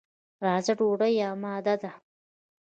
راځه، 0.45 0.73
ډوډۍ 0.77 1.13
اماده 1.31 1.75
ده. 1.81 1.91